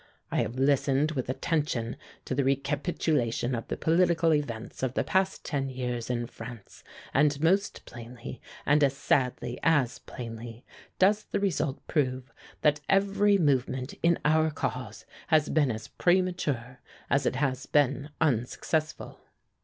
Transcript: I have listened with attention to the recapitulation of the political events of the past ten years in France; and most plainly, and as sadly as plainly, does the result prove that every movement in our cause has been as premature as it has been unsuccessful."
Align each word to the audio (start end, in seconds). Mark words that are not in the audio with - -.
I 0.31 0.37
have 0.37 0.55
listened 0.55 1.11
with 1.11 1.29
attention 1.29 1.95
to 2.25 2.33
the 2.33 2.43
recapitulation 2.43 3.53
of 3.53 3.67
the 3.67 3.77
political 3.77 4.33
events 4.33 4.81
of 4.81 4.95
the 4.95 5.03
past 5.03 5.45
ten 5.45 5.69
years 5.69 6.09
in 6.09 6.25
France; 6.25 6.83
and 7.13 7.39
most 7.39 7.85
plainly, 7.85 8.41
and 8.65 8.83
as 8.83 8.97
sadly 8.97 9.59
as 9.61 9.99
plainly, 9.99 10.65
does 10.97 11.25
the 11.25 11.39
result 11.39 11.85
prove 11.85 12.33
that 12.61 12.79
every 12.89 13.37
movement 13.37 13.93
in 14.01 14.17
our 14.25 14.49
cause 14.49 15.05
has 15.27 15.49
been 15.49 15.69
as 15.69 15.87
premature 15.89 16.79
as 17.07 17.27
it 17.27 17.35
has 17.35 17.67
been 17.67 18.09
unsuccessful." 18.19 19.19